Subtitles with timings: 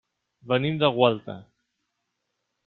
[0.51, 1.37] Venim de Gualta.